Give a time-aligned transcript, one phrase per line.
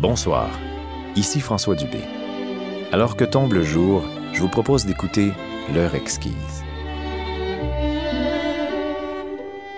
[0.00, 0.48] Bonsoir,
[1.16, 1.98] ici François Dubé.
[2.92, 5.32] Alors que tombe le jour, je vous propose d'écouter
[5.74, 6.62] L'heure exquise.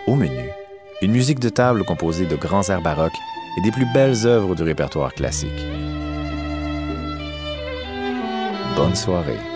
[0.07, 0.51] Au menu,
[1.01, 3.17] une musique de table composée de grands airs baroques
[3.57, 5.65] et des plus belles œuvres du répertoire classique.
[8.77, 9.50] Bonne soirée.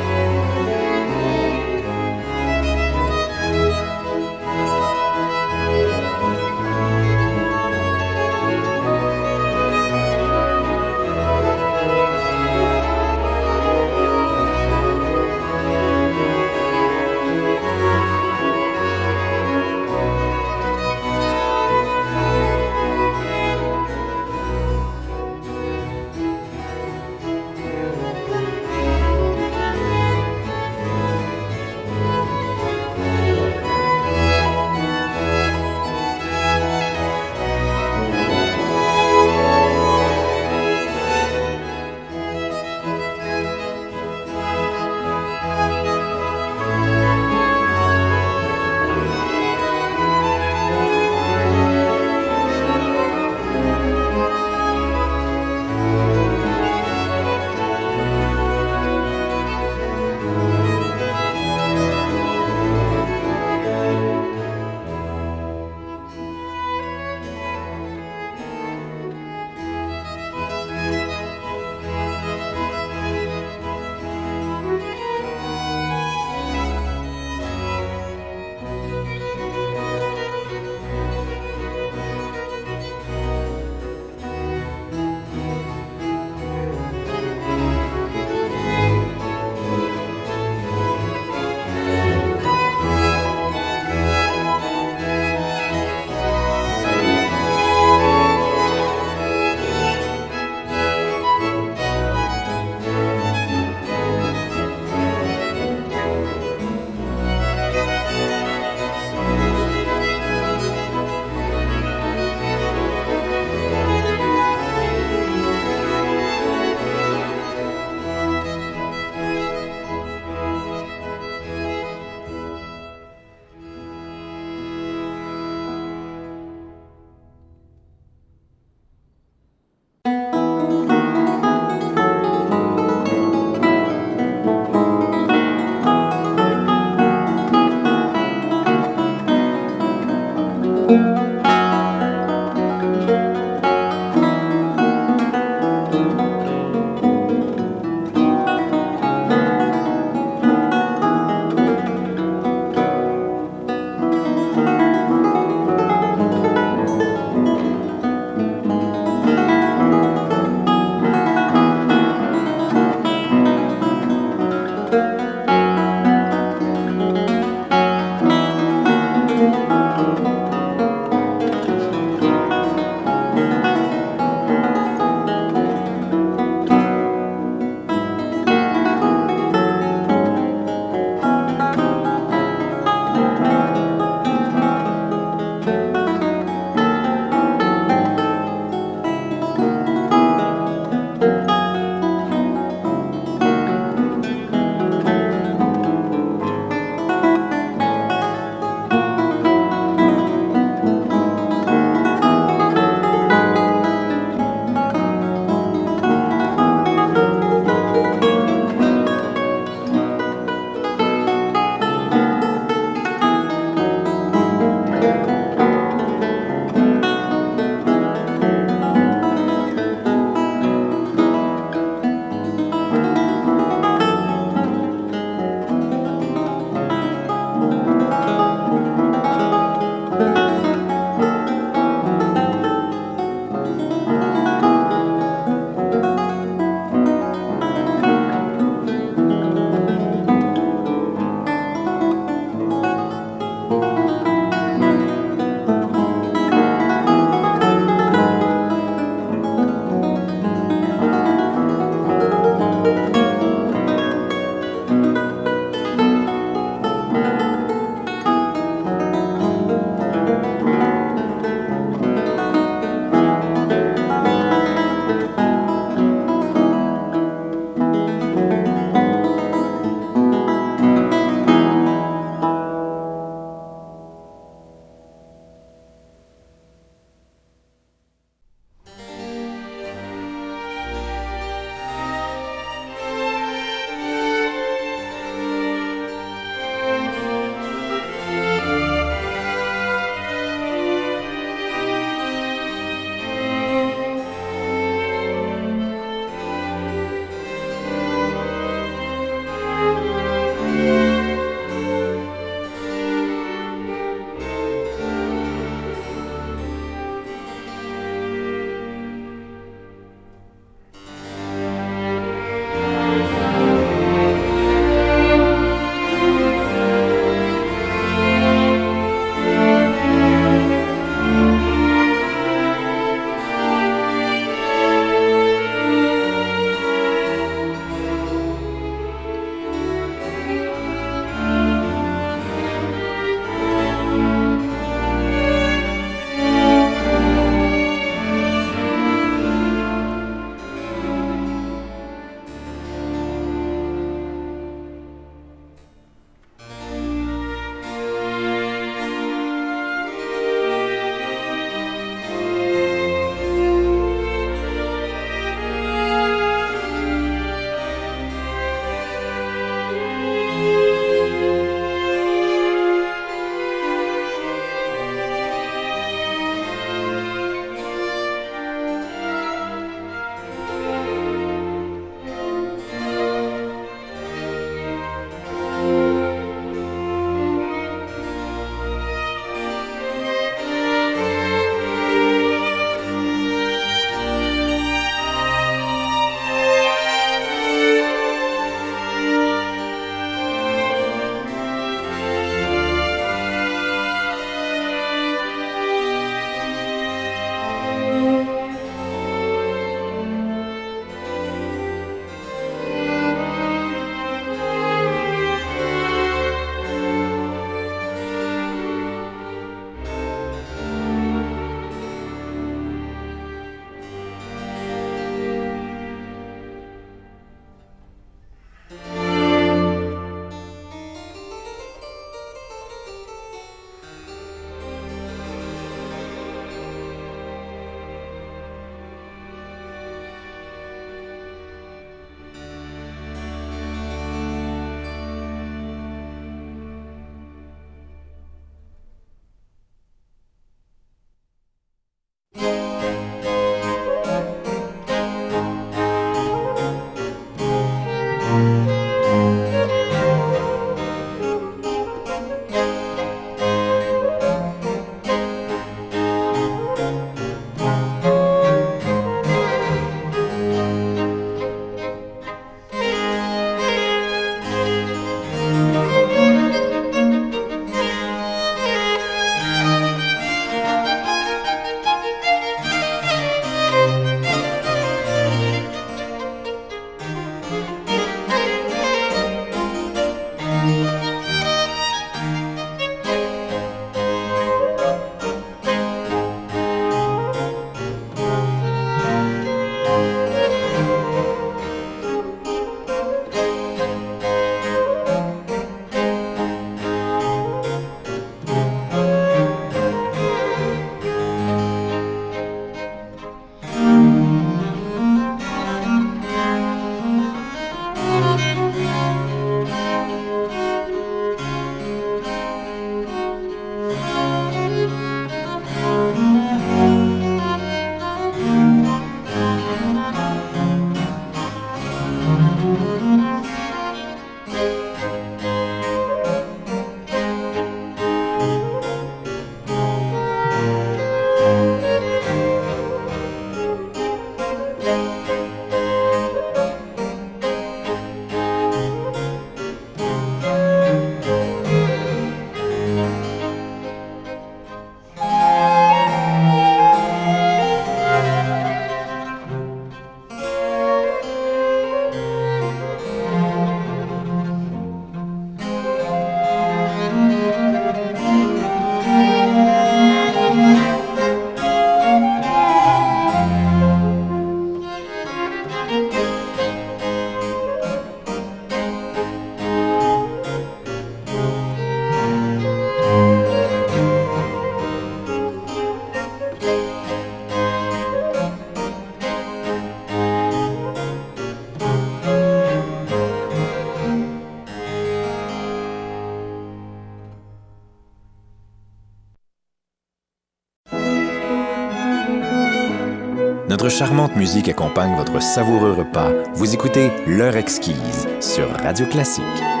[594.11, 596.51] Charmante musique accompagne votre savoureux repas.
[596.73, 600.00] Vous écoutez L'heure exquise sur Radio Classique.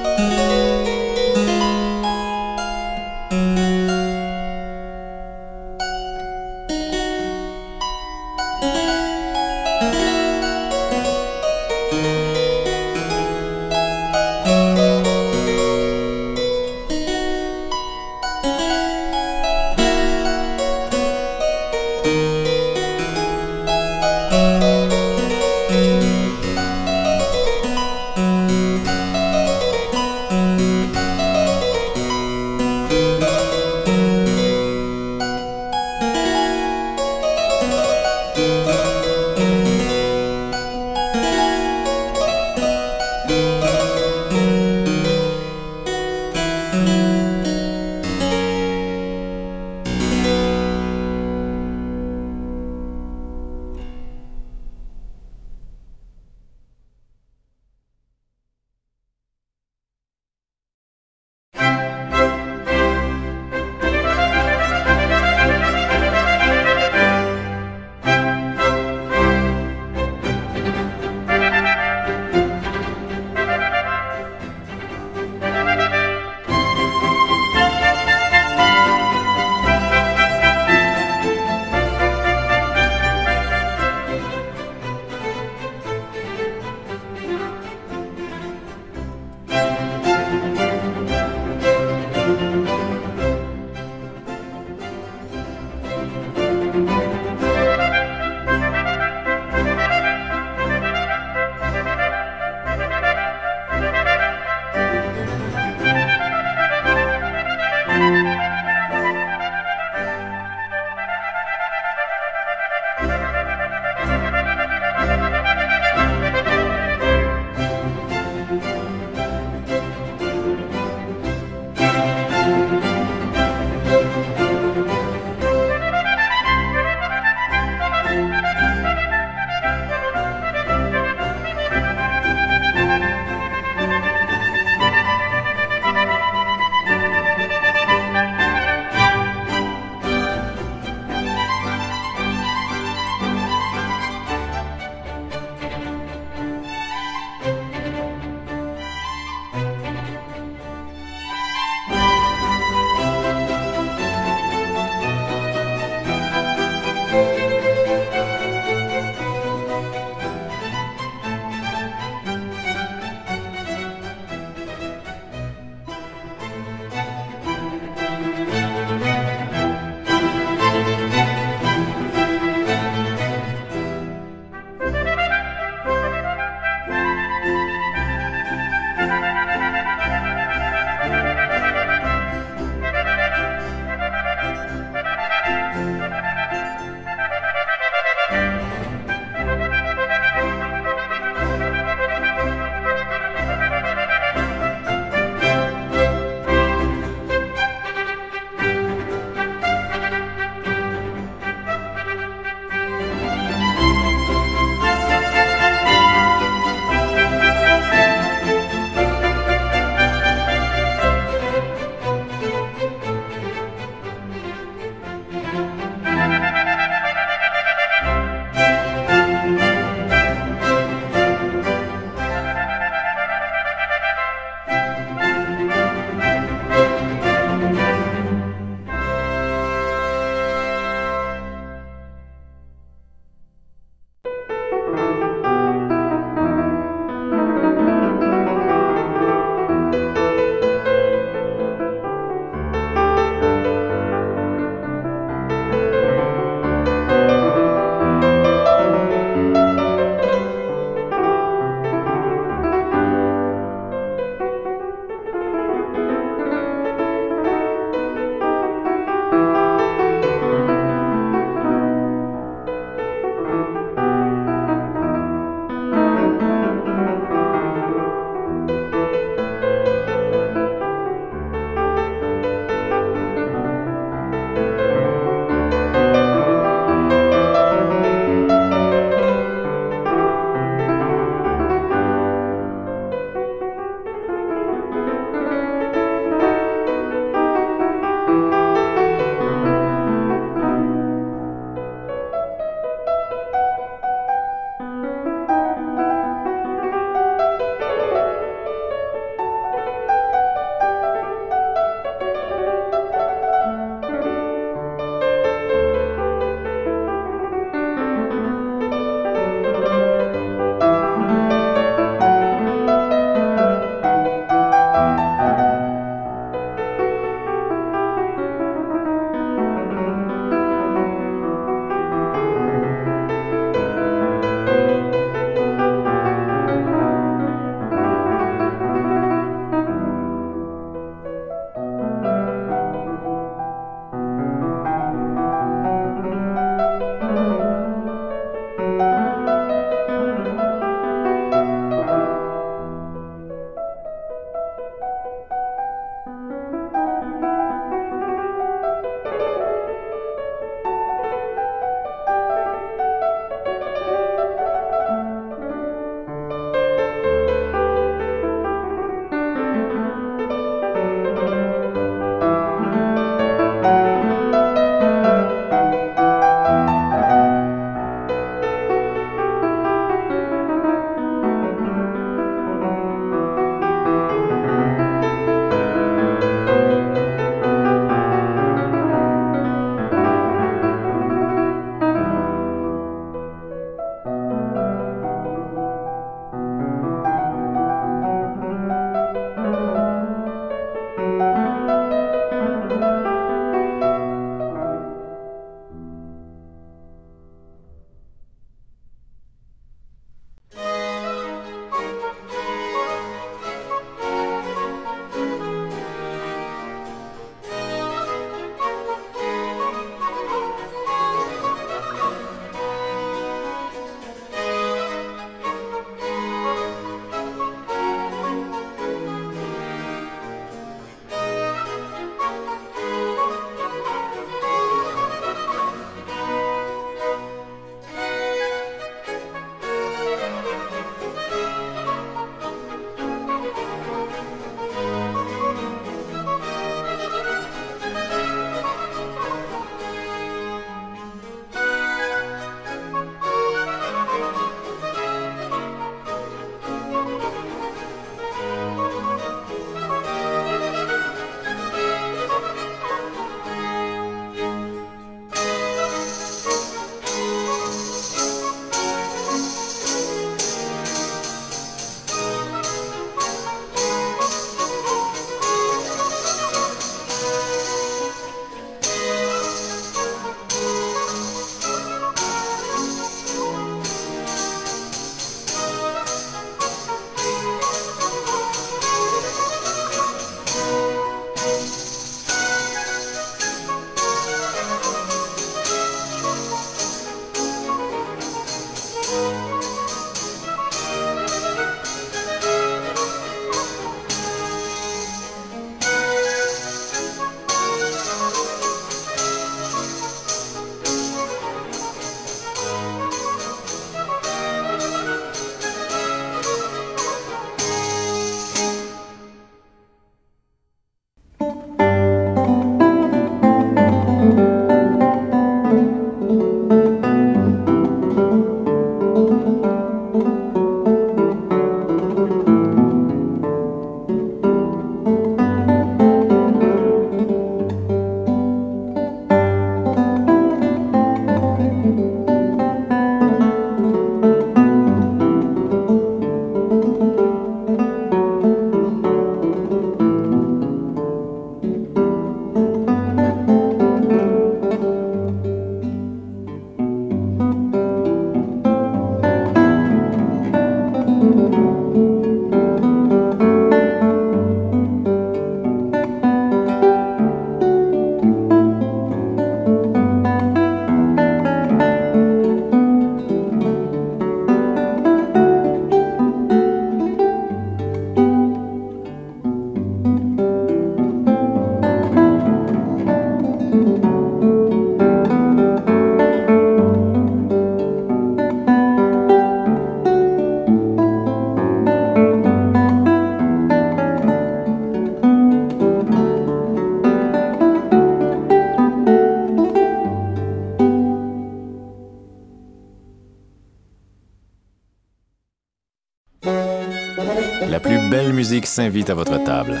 [599.30, 600.00] À votre table.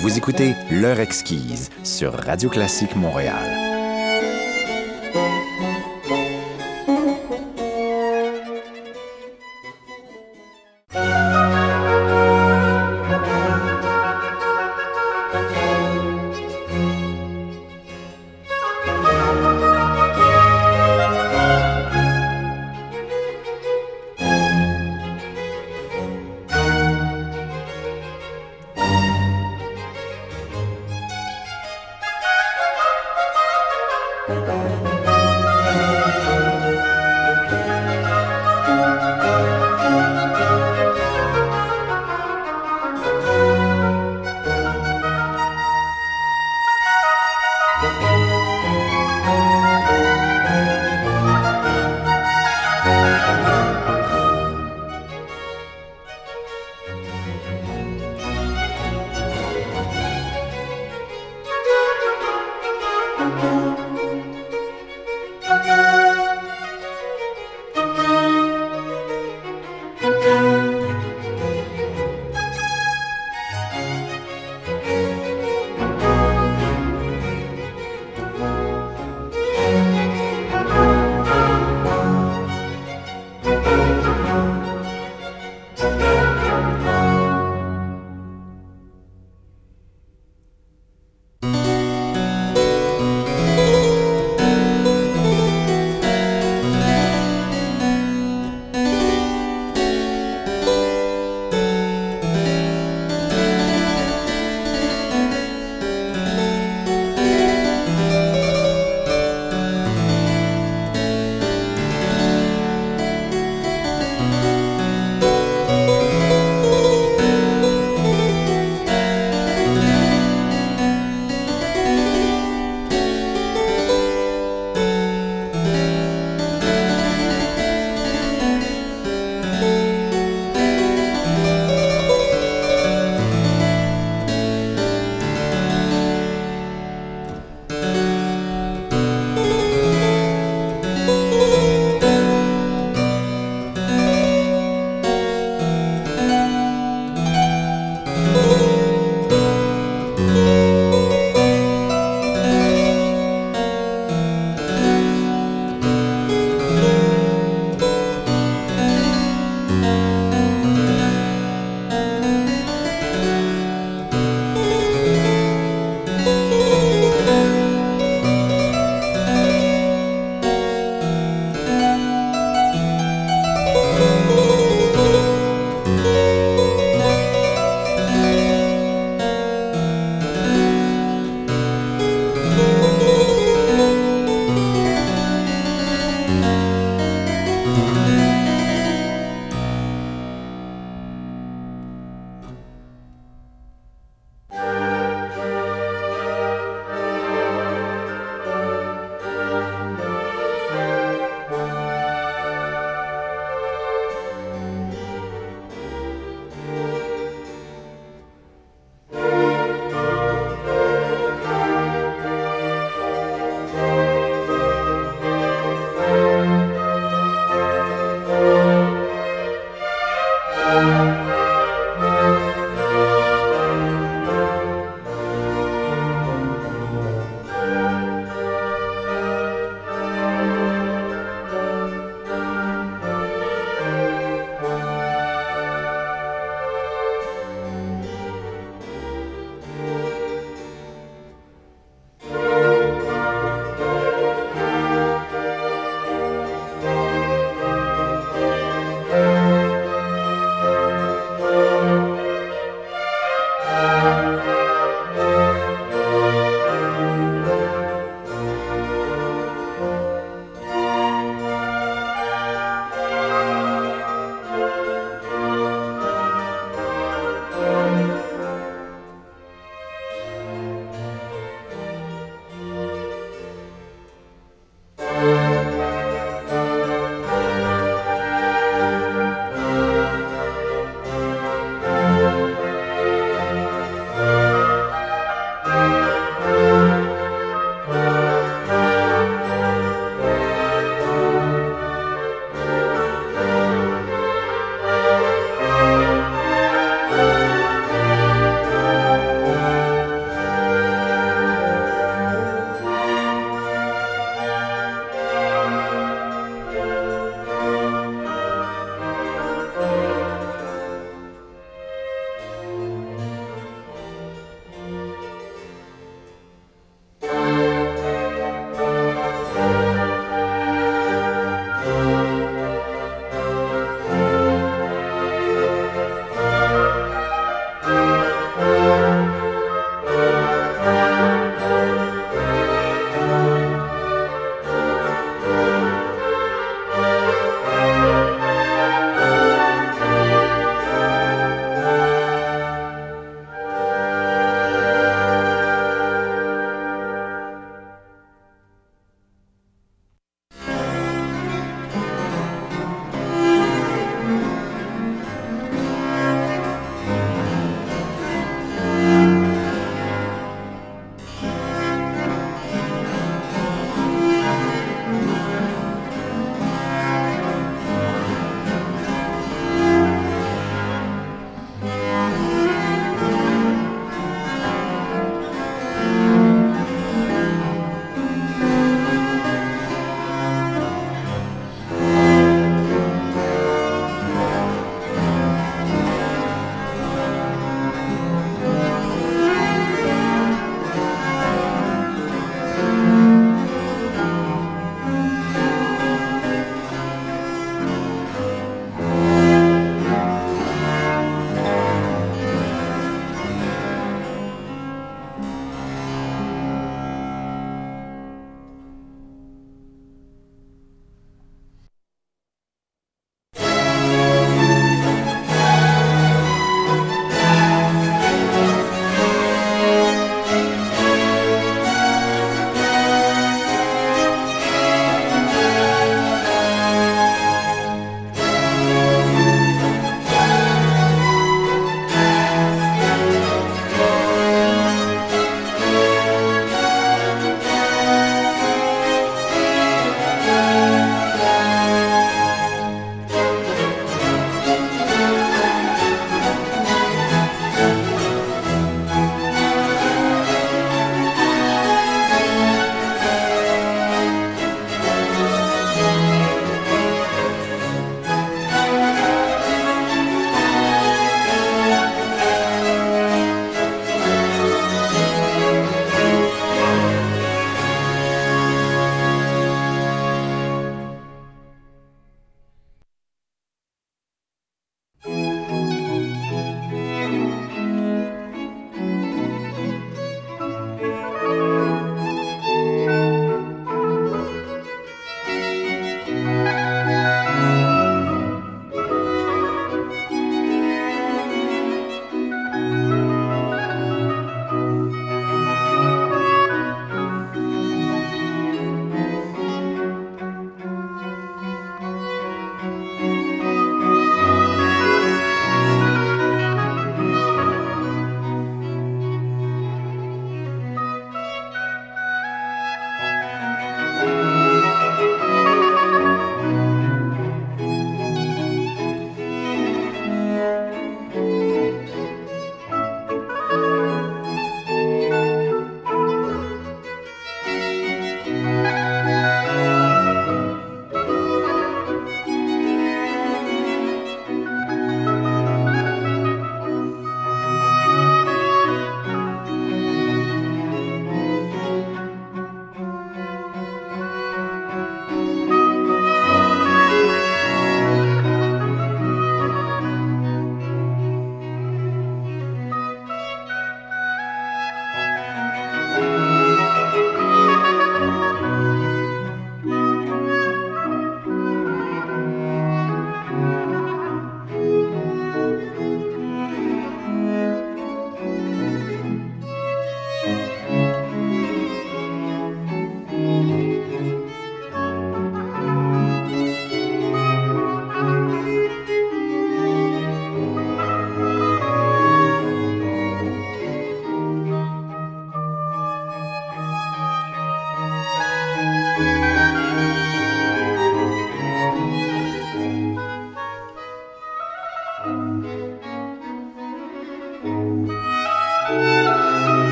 [0.00, 3.67] Vous écoutez L'heure exquise sur Radio Classique Montréal.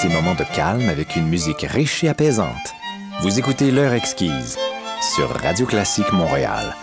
[0.00, 2.74] Ces moments de calme avec une musique riche et apaisante.
[3.20, 4.56] Vous écoutez L'heure exquise
[5.14, 6.74] sur Radio Classique Montréal.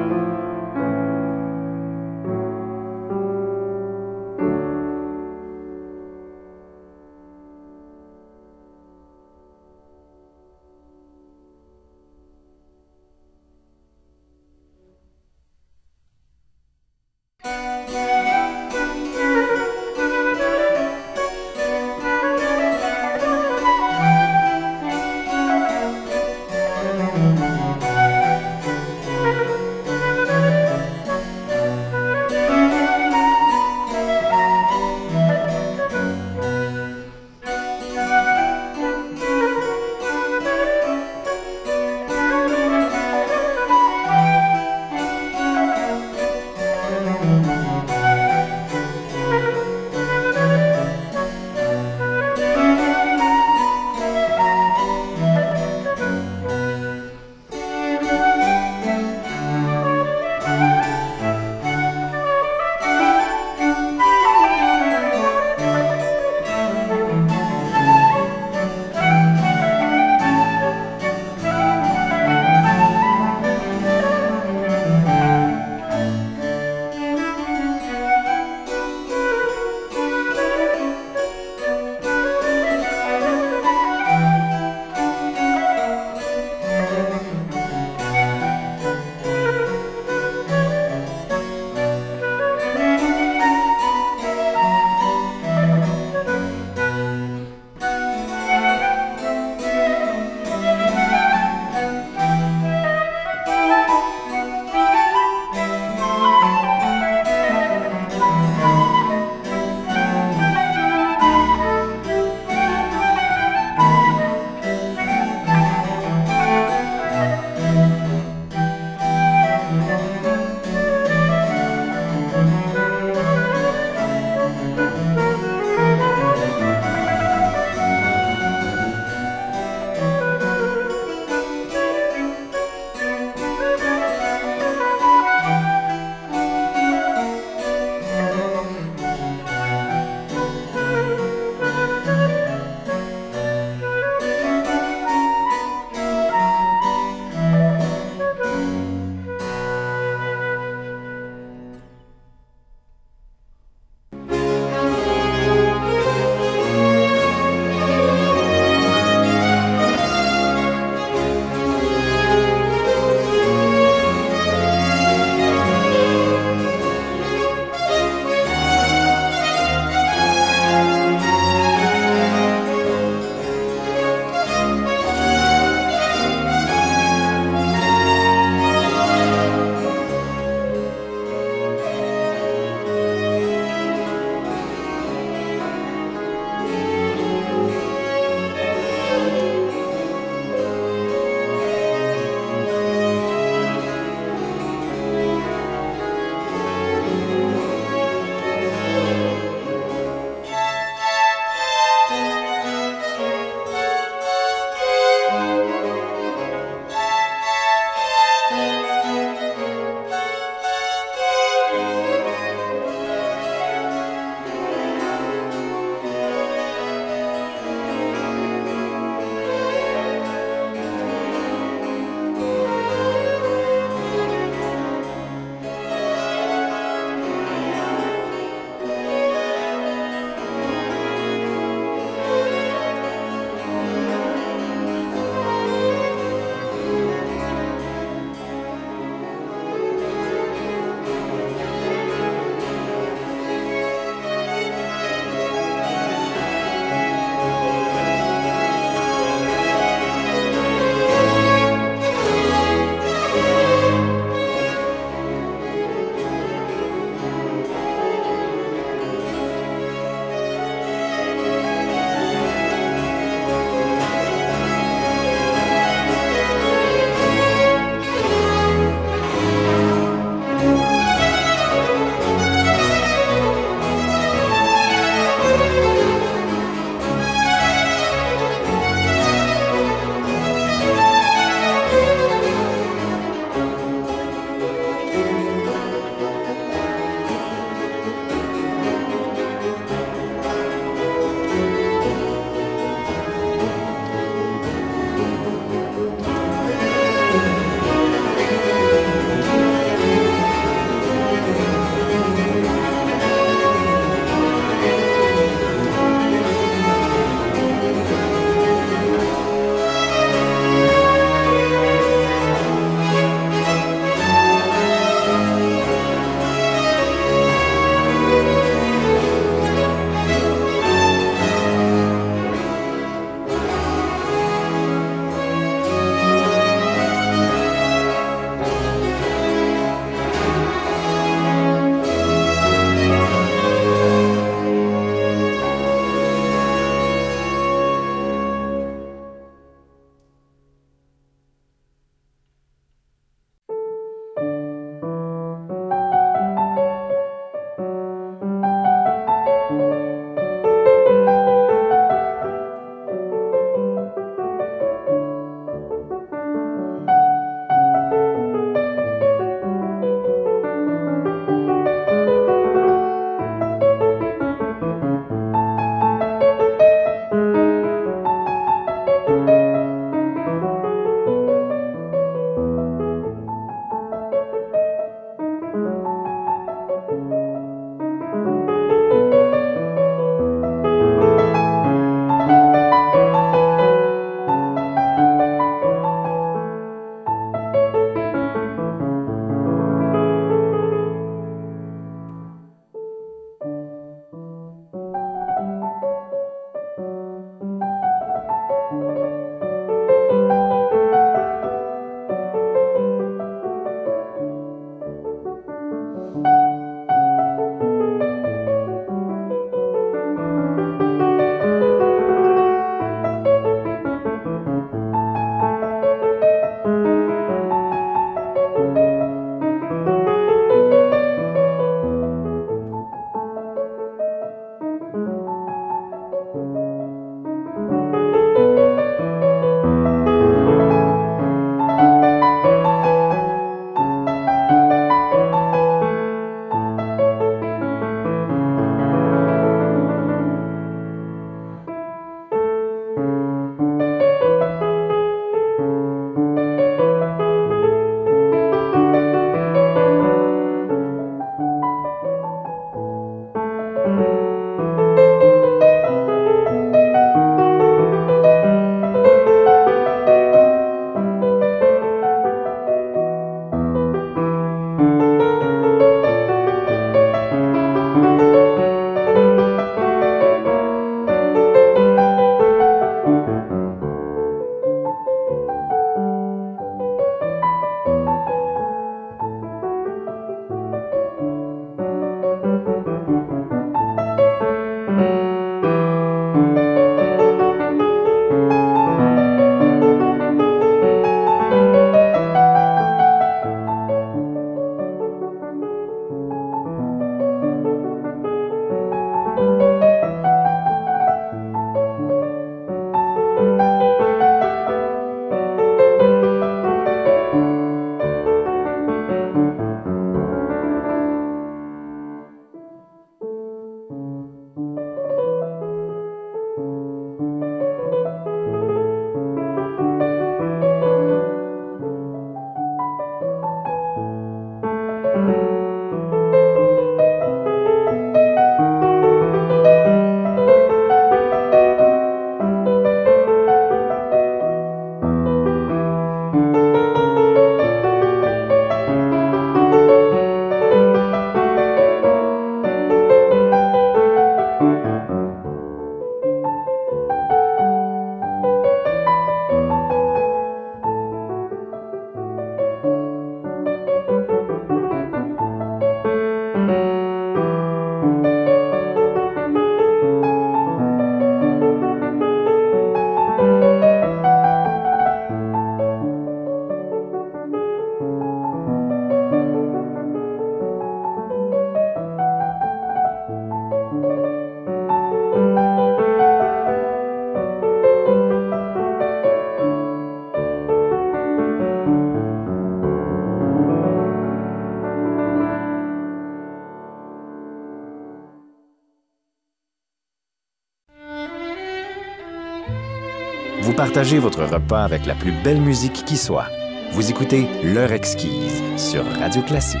[594.16, 596.68] Partagez votre repas avec la plus belle musique qui soit.
[597.12, 600.00] Vous écoutez L'heure exquise sur Radio Classique.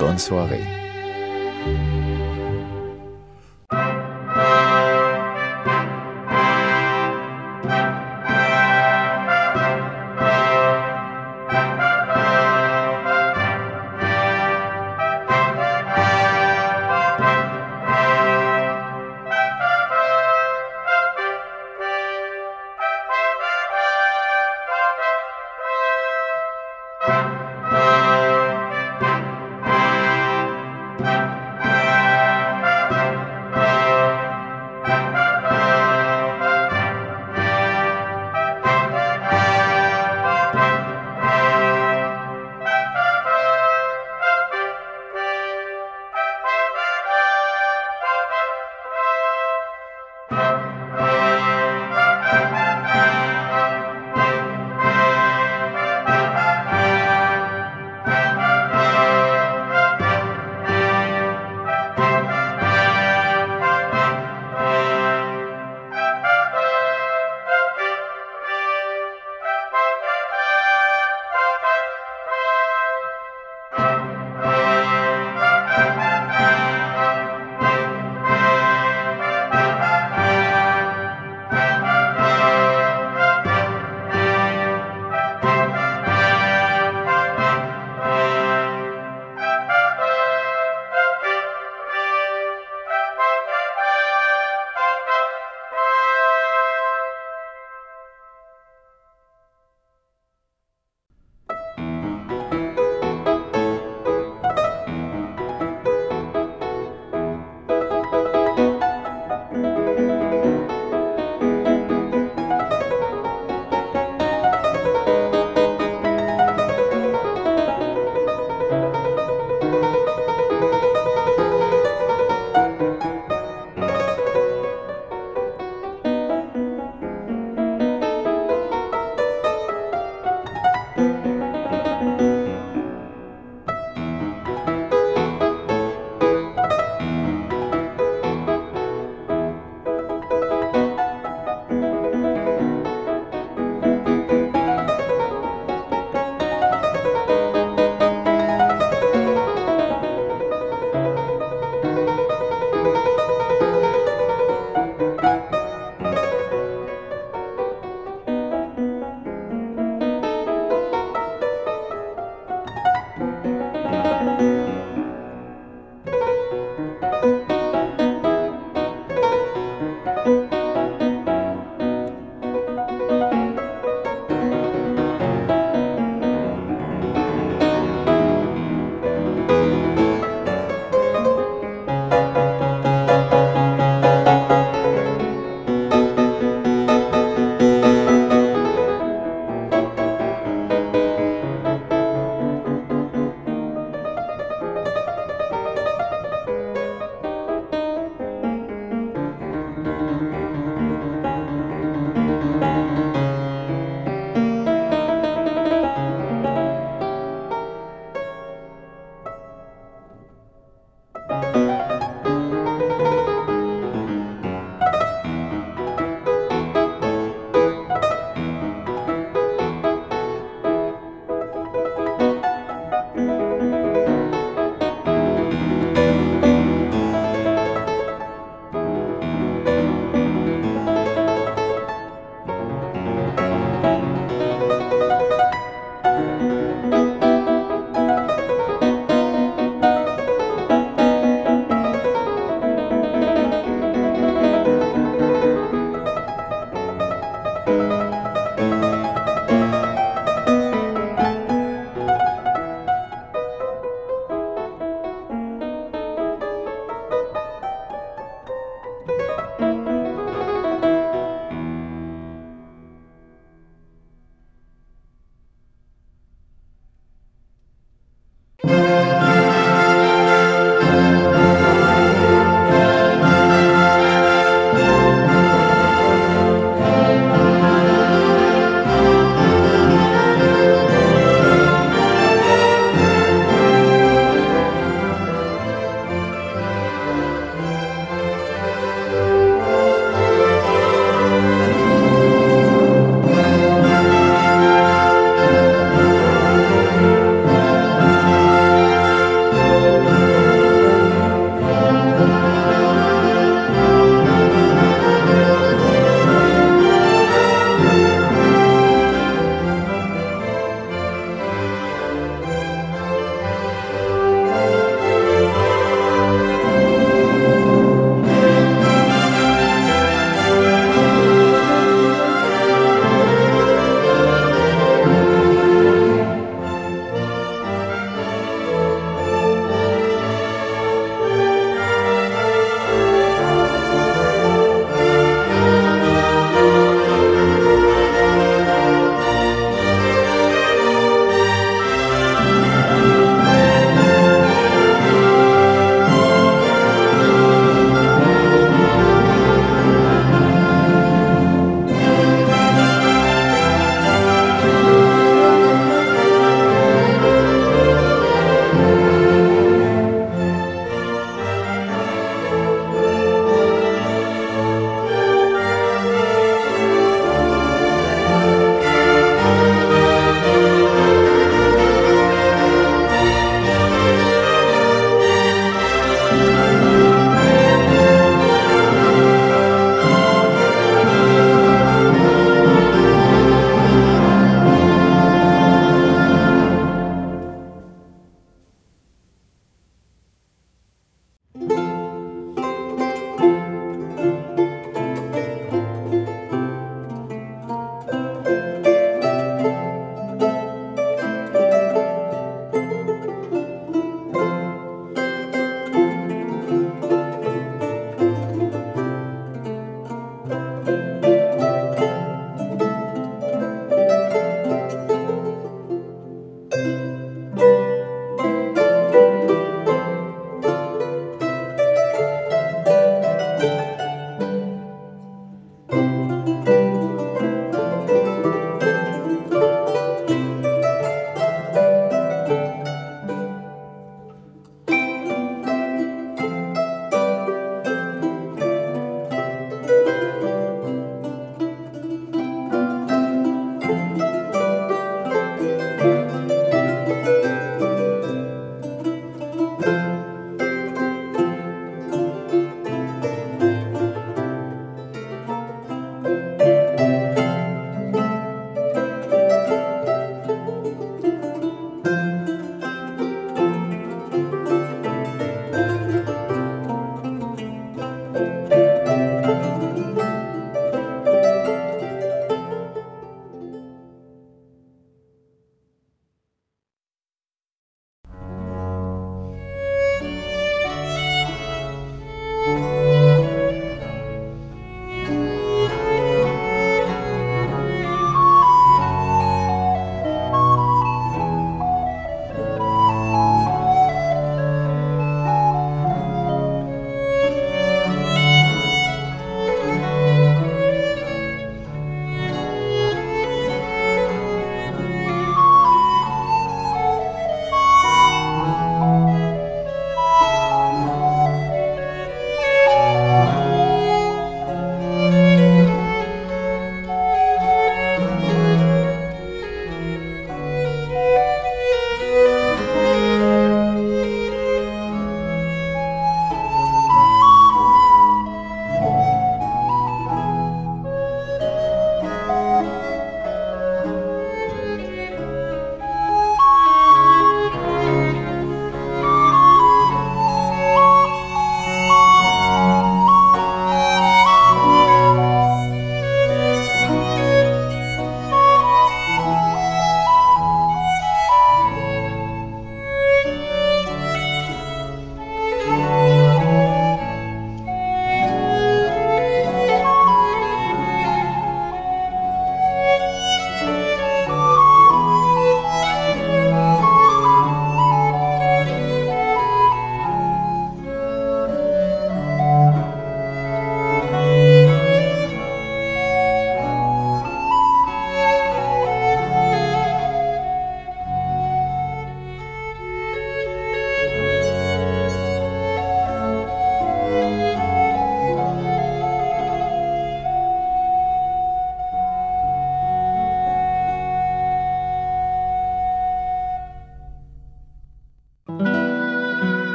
[0.00, 0.73] Bonne soirée.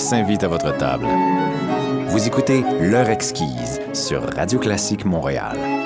[0.00, 1.06] S'invite à votre table.
[2.08, 5.83] Vous écoutez L'heure exquise sur Radio Classique Montréal.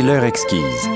[0.00, 0.88] Écoutez L'heure exquise.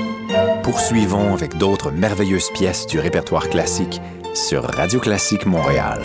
[0.63, 4.01] Poursuivons avec d'autres merveilleuses pièces du répertoire classique
[4.33, 6.01] sur Radio Classique Montréal.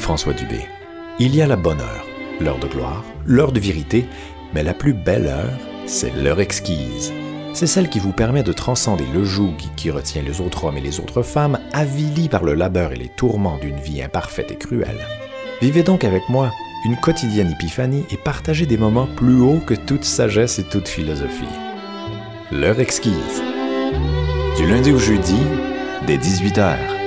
[0.00, 0.66] François Dubé.
[1.18, 2.06] Il y a la bonne heure,
[2.40, 4.06] l'heure de gloire, l'heure de vérité,
[4.54, 7.12] mais la plus belle heure, c'est l'heure exquise.
[7.52, 10.82] C'est celle qui vous permet de transcender le joug qui retient les autres hommes et
[10.82, 15.06] les autres femmes, avilis par le labeur et les tourments d'une vie imparfaite et cruelle.
[15.60, 16.50] Vivez donc avec moi
[16.86, 21.44] une quotidienne épiphanie et partagez des moments plus hauts que toute sagesse et toute philosophie.
[22.50, 23.42] L'heure exquise.
[24.56, 25.38] Du lundi au jeudi,
[26.06, 27.01] dès 18h